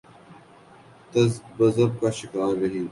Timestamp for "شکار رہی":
2.09-2.79